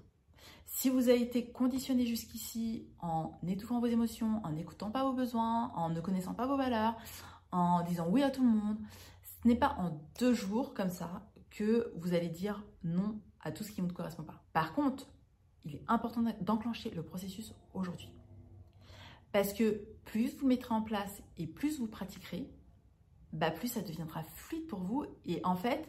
Si 0.65 0.89
vous 0.89 1.09
avez 1.09 1.21
été 1.21 1.51
conditionné 1.51 2.05
jusqu'ici 2.05 2.89
en 2.99 3.31
étouffant 3.47 3.79
vos 3.79 3.85
émotions, 3.85 4.41
en 4.43 4.51
n'écoutant 4.51 4.91
pas 4.91 5.03
vos 5.03 5.13
besoins, 5.13 5.71
en 5.75 5.89
ne 5.89 6.01
connaissant 6.01 6.33
pas 6.33 6.47
vos 6.47 6.57
valeurs, 6.57 6.97
en 7.51 7.83
disant 7.83 8.07
oui 8.09 8.23
à 8.23 8.31
tout 8.31 8.43
le 8.43 8.49
monde, 8.49 8.77
ce 9.45 9.49
n'est 9.49 9.55
pas 9.55 9.75
en 9.77 10.01
deux 10.17 10.33
jours 10.33 10.73
comme 10.73 10.89
ça 10.89 11.21
que 11.51 11.93
vous 11.97 12.15
allez 12.15 12.29
dire 12.29 12.63
non 12.83 13.21
à 13.41 13.51
tout 13.51 13.63
ce 13.63 13.71
qui 13.71 13.83
ne 13.83 13.87
vous 13.87 13.93
correspond 13.93 14.23
pas. 14.23 14.43
Par 14.53 14.73
contre, 14.73 15.07
il 15.65 15.75
est 15.75 15.83
important 15.87 16.23
d'enclencher 16.41 16.89
le 16.89 17.03
processus 17.03 17.53
aujourd'hui. 17.75 18.09
Parce 19.31 19.53
que 19.53 19.85
plus 20.03 20.35
vous 20.37 20.47
mettrez 20.47 20.73
en 20.73 20.81
place 20.81 21.21
et 21.37 21.45
plus 21.45 21.77
vous 21.77 21.85
pratiquerez, 21.85 22.49
bah 23.33 23.51
plus 23.51 23.67
ça 23.67 23.81
deviendra 23.81 24.23
fluide 24.23 24.65
pour 24.65 24.79
vous 24.79 25.05
et 25.25 25.41
en 25.45 25.55
fait, 25.55 25.87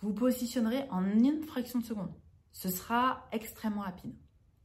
vous 0.00 0.14
positionnerez 0.14 0.88
en 0.90 1.04
une 1.04 1.42
fraction 1.42 1.80
de 1.80 1.84
seconde. 1.84 2.14
Ce 2.52 2.68
sera 2.68 3.26
extrêmement 3.32 3.80
rapide. 3.80 4.14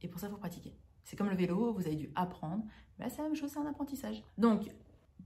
Et 0.02 0.08
pour 0.08 0.20
ça, 0.20 0.28
il 0.28 0.30
faut 0.30 0.36
pratiquer. 0.36 0.76
C'est 1.02 1.16
comme 1.16 1.30
le 1.30 1.36
vélo, 1.36 1.72
vous 1.72 1.84
avez 1.88 1.96
dû 1.96 2.12
apprendre. 2.14 2.62
Bah, 2.96 3.06
c'est 3.10 3.22
la 3.22 3.24
même 3.24 3.34
chose, 3.34 3.50
c'est 3.50 3.58
un 3.58 3.66
apprentissage. 3.66 4.22
Donc, 4.38 4.70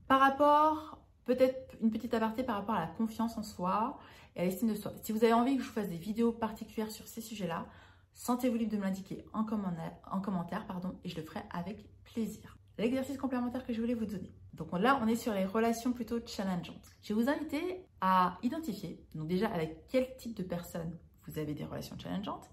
par 0.07 0.19
rapport, 0.19 1.04
peut-être 1.25 1.75
une 1.81 1.91
petite 1.91 2.13
aparté 2.13 2.43
par 2.43 2.55
rapport 2.55 2.75
à 2.75 2.81
la 2.81 2.87
confiance 2.87 3.37
en 3.37 3.43
soi 3.43 3.99
et 4.35 4.41
à 4.41 4.45
l'estime 4.45 4.69
de 4.69 4.75
soi. 4.75 4.93
Si 5.03 5.11
vous 5.11 5.23
avez 5.23 5.33
envie 5.33 5.57
que 5.57 5.63
je 5.63 5.67
vous 5.67 5.73
fasse 5.73 5.89
des 5.89 5.97
vidéos 5.97 6.31
particulières 6.31 6.91
sur 6.91 7.07
ces 7.07 7.21
sujets-là, 7.21 7.65
sentez-vous 8.13 8.55
libre 8.55 8.71
de 8.71 8.77
me 8.77 8.83
l'indiquer 8.83 9.25
en 9.33 9.43
commentaire, 9.43 9.93
en 10.09 10.21
commentaire 10.21 10.65
pardon, 10.65 10.95
et 11.03 11.09
je 11.09 11.15
le 11.15 11.23
ferai 11.23 11.41
avec 11.51 11.85
plaisir. 12.03 12.57
L'exercice 12.77 13.17
complémentaire 13.17 13.65
que 13.65 13.73
je 13.73 13.81
voulais 13.81 13.93
vous 13.93 14.05
donner. 14.05 14.33
Donc 14.53 14.71
là, 14.73 14.99
on 15.01 15.07
est 15.07 15.15
sur 15.15 15.33
les 15.33 15.45
relations 15.45 15.93
plutôt 15.93 16.19
challengeantes. 16.25 16.95
Je 17.01 17.13
vais 17.13 17.21
vous 17.21 17.29
inviter 17.29 17.85
à 18.01 18.37
identifier, 18.43 19.03
donc 19.13 19.27
déjà 19.27 19.47
avec 19.49 19.87
quel 19.89 20.15
type 20.15 20.35
de 20.35 20.43
personne 20.43 20.97
vous 21.27 21.39
avez 21.39 21.53
des 21.53 21.65
relations 21.65 21.97
challengeantes, 21.97 22.49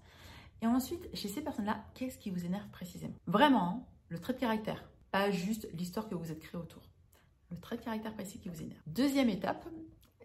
et 0.61 0.67
ensuite, 0.67 1.13
chez 1.13 1.27
ces 1.27 1.41
personnes-là, 1.41 1.83
qu'est-ce 1.93 2.17
qui 2.17 2.29
vous 2.29 2.45
énerve 2.45 2.69
précisément? 2.69 3.15
Vraiment, 3.27 3.85
le 4.07 4.17
trait 4.17 4.31
de 4.31 4.39
caractère, 4.39 4.81
pas 5.11 5.29
juste 5.29 5.67
l'histoire 5.73 6.07
que 6.07 6.15
vous 6.15 6.31
êtes 6.31 6.39
créé 6.39 6.59
autour. 6.59 6.81
Le 7.53 7.59
trait 7.59 7.77
de 7.77 7.83
caractère 7.83 8.13
précis 8.13 8.39
qui 8.39 8.49
vous 8.49 8.61
énerve. 8.61 8.81
Deuxième 8.87 9.29
étape, 9.29 9.67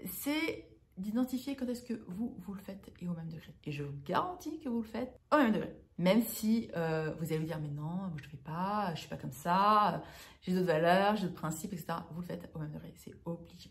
c'est 0.07 0.67
d'identifier 0.97 1.57
quand 1.57 1.67
est-ce 1.67 1.83
que 1.83 2.03
vous, 2.09 2.35
vous 2.39 2.55
le 2.55 2.61
faites 2.61 2.91
et 3.01 3.07
au 3.07 3.13
même 3.13 3.29
degré. 3.29 3.55
Et 3.65 3.73
je 3.73 3.83
vous 3.83 3.95
garantis 4.05 4.59
que 4.61 4.69
vous 4.69 4.81
le 4.81 4.89
faites 4.89 5.21
au 5.33 5.37
même 5.37 5.53
degré. 5.53 5.77
Même 5.99 6.23
si 6.23 6.71
euh, 6.75 7.13
vous 7.19 7.27
allez 7.27 7.39
vous 7.39 7.47
dire, 7.47 7.61
mais 7.61 7.69
non, 7.69 8.11
je 8.17 8.25
ne 8.25 8.29
fais 8.29 8.37
pas, 8.39 8.95
je 8.95 9.01
suis 9.01 9.09
pas 9.09 9.19
comme 9.19 9.33
ça, 9.33 10.03
j'ai 10.41 10.55
d'autres 10.55 10.67
valeurs, 10.67 11.17
j'ai 11.17 11.25
d'autres 11.25 11.35
principes, 11.35 11.75
etc. 11.75 11.99
Vous 12.13 12.23
le 12.23 12.27
faites 12.27 12.51
au 12.55 12.59
même 12.59 12.73
degré, 12.73 12.95
c'est 12.97 13.15
obligé. 13.27 13.71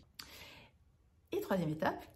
Et 1.32 1.40
troisième 1.40 1.70
étape, 1.70 2.06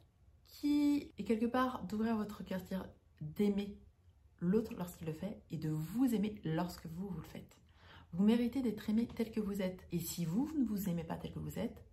qui 0.46 1.12
est 1.18 1.24
quelque 1.24 1.46
part 1.46 1.82
d'ouvrir 1.84 2.16
votre 2.16 2.42
c'est-à-dire 2.46 2.86
d'aimer 3.20 3.76
l'autre 4.38 4.72
lorsqu'il 4.76 5.08
le 5.08 5.12
fait 5.12 5.42
et 5.50 5.56
de 5.56 5.70
vous 5.70 6.14
aimer 6.14 6.40
lorsque 6.44 6.86
vous, 6.86 7.08
vous 7.08 7.20
le 7.20 7.26
faites. 7.26 7.61
Vous 8.12 8.24
méritez 8.24 8.60
d'être 8.60 8.88
aimé 8.90 9.06
tel 9.06 9.30
que 9.30 9.40
vous 9.40 9.62
êtes. 9.62 9.86
Et 9.90 9.98
si 9.98 10.24
vous, 10.24 10.50
ne 10.58 10.64
vous 10.64 10.88
aimez 10.88 11.04
pas 11.04 11.16
tel 11.16 11.32
que 11.32 11.38
vous 11.38 11.58
êtes, 11.58 11.84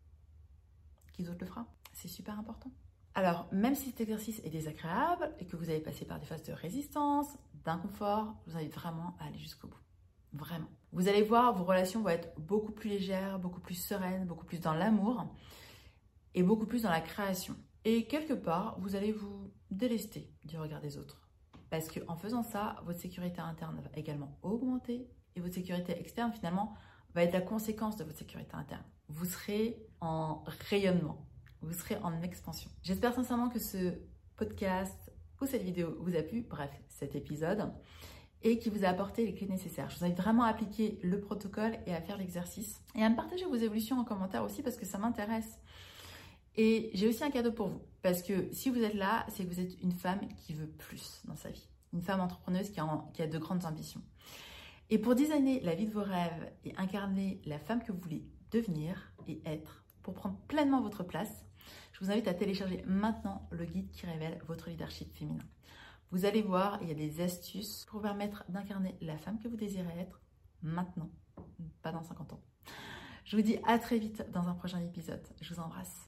qui 1.14 1.24
d'autre 1.24 1.40
le 1.42 1.48
fera? 1.48 1.66
C'est 1.94 2.08
super 2.08 2.38
important. 2.38 2.72
Alors, 3.16 3.48
même 3.52 3.76
si 3.76 3.88
cet 3.88 4.02
exercice 4.02 4.40
est 4.44 4.50
désagréable 4.50 5.34
et 5.40 5.46
que 5.46 5.56
vous 5.56 5.70
avez 5.70 5.80
passé 5.80 6.06
par 6.06 6.20
des 6.20 6.26
phases 6.26 6.44
de 6.44 6.54
résistance, 6.54 7.38
d'inconfort, 7.66 8.36
je 8.46 8.52
vous 8.52 8.58
invite 8.58 8.74
vraiment 8.74 9.16
à 9.20 9.26
aller 9.26 9.38
jusqu'au 9.38 9.68
bout. 9.68 9.80
Vraiment. 10.34 10.70
Vous 10.92 11.08
allez 11.08 11.24
voir, 11.24 11.56
vos 11.56 11.64
relations 11.64 12.02
vont 12.02 12.10
être 12.10 12.34
beaucoup 12.40 12.72
plus 12.72 12.90
légères, 12.90 13.40
beaucoup 13.40 13.62
plus 13.62 13.76
sereines, 13.76 14.26
beaucoup 14.26 14.46
plus 14.46 14.60
dans 14.60 14.74
l'amour 14.74 15.26
et 16.36 16.44
beaucoup 16.44 16.66
plus 16.66 16.84
dans 16.84 16.90
la 16.90 17.02
création. 17.02 17.56
Et 17.86 18.06
quelque 18.08 18.34
part, 18.34 18.80
vous 18.80 18.96
allez 18.96 19.12
vous 19.12 19.52
délester 19.72 20.32
du 20.46 20.58
regard 20.58 20.82
des 20.82 20.98
autres. 20.98 21.30
Parce 21.70 21.90
qu'en 21.90 22.16
faisant 22.16 22.44
ça, 22.44 22.78
votre 22.86 23.00
sécurité 23.00 23.42
interne 23.42 23.82
va 23.82 23.90
également 23.96 24.38
augmenter 24.42 25.08
et 25.36 25.42
votre 25.42 25.54
sécurité 25.54 26.00
externe, 26.00 26.32
finalement, 26.32 26.76
va 27.14 27.24
être 27.24 27.34
la 27.34 27.42
conséquence 27.42 27.96
de 27.98 28.04
votre 28.04 28.18
sécurité 28.18 28.54
interne. 28.54 28.84
Vous 29.08 29.26
serez 29.26 29.82
en 30.02 30.44
rayonnement, 30.70 31.26
vous 31.62 31.74
serez 31.74 31.98
en 31.98 32.22
expansion. 32.22 32.70
J'espère 32.84 33.14
sincèrement 33.14 33.50
que 33.50 33.60
ce 33.60 33.94
podcast 34.38 35.12
ou 35.42 35.46
cette 35.46 35.64
vidéo 35.64 35.98
vous 36.00 36.16
a 36.16 36.22
plu, 36.22 36.42
bref, 36.42 36.72
cet 36.90 37.16
épisode, 37.16 37.72
et 38.42 38.58
qui 38.60 38.70
vous 38.70 38.86
a 38.86 38.90
apporté 38.90 39.26
les 39.26 39.34
clés 39.34 39.48
nécessaires. 39.48 39.90
Je 39.90 39.98
vous 39.98 40.06
invite 40.06 40.18
vraiment 40.18 40.44
à 40.44 40.50
appliquer 40.50 41.00
le 41.04 41.20
protocole 41.20 41.78
et 41.86 41.94
à 41.94 42.02
faire 42.02 42.18
l'exercice. 42.18 42.82
Et 42.96 43.04
à 43.04 43.10
me 43.10 43.16
partager 43.16 43.46
vos 43.46 43.56
évolutions 43.56 44.00
en 44.00 44.06
commentaire 44.06 44.44
aussi 44.44 44.64
parce 44.64 44.78
que 44.78 44.86
ça 44.86 44.98
m'intéresse. 44.98 45.60
Et 46.56 46.90
j'ai 46.94 47.08
aussi 47.08 47.24
un 47.24 47.32
cadeau 47.32 47.52
pour 47.52 47.68
vous. 47.68 47.82
Parce 48.02 48.22
que 48.22 48.52
si 48.52 48.70
vous 48.70 48.82
êtes 48.82 48.94
là, 48.94 49.26
c'est 49.30 49.44
que 49.44 49.50
vous 49.50 49.60
êtes 49.60 49.82
une 49.82 49.92
femme 49.92 50.22
qui 50.38 50.54
veut 50.54 50.68
plus 50.68 51.22
dans 51.26 51.36
sa 51.36 51.50
vie. 51.50 51.68
Une 51.94 52.02
femme 52.02 52.22
entrepreneuse 52.22 52.70
qui 52.70 52.80
a, 52.80 53.28
de 53.28 53.38
grandes 53.38 53.66
ambitions. 53.66 54.02
Et 54.90 54.98
pour 54.98 55.16
designer 55.16 55.60
la 55.62 55.76
vie 55.76 55.86
de 55.86 55.94
vos 55.94 56.04
rêves 56.04 56.52
et 56.66 56.76
incarner 56.78 57.42
la 57.46 57.60
femme 57.60 57.84
que 57.84 57.92
vous 57.92 58.00
voulez 58.00 58.26
devenir 58.52 59.14
et 59.28 59.42
être, 59.46 59.84
pour 60.02 60.14
prendre 60.14 60.40
pleinement 60.48 60.82
votre 60.82 61.04
place, 61.04 61.46
je 61.94 62.04
vous 62.04 62.12
invite 62.12 62.28
à 62.28 62.34
télécharger 62.34 62.84
maintenant 62.88 63.48
le 63.52 63.66
guide 63.66 63.92
qui 63.92 64.06
révèle 64.06 64.40
votre 64.48 64.70
leadership 64.70 65.14
féminin. 65.14 65.44
Vous 66.12 66.26
allez 66.26 66.42
voir, 66.42 66.80
il 66.82 66.88
y 66.88 66.92
a 66.92 66.96
des 66.96 67.22
astuces 67.22 67.86
pour 67.86 68.00
vous 68.00 68.08
permettre 68.08 68.44
d'incarner 68.50 68.96
la 69.02 69.18
femme 69.18 69.40
que 69.40 69.48
vous 69.48 69.58
désirez 69.58 70.00
être 70.00 70.22
maintenant, 70.64 71.12
pas 71.84 71.92
dans 71.92 72.02
50 72.02 72.34
ans. 72.34 72.42
Je 73.26 73.36
vous 73.36 73.44
dis 73.44 73.60
à 73.68 73.78
très 73.78 74.00
vite 74.00 74.26
dans 74.32 74.48
un 74.48 74.56
prochain 74.56 74.82
épisode. 74.82 75.22
Je 75.40 75.54
vous 75.54 75.60
embrasse. 75.60 76.08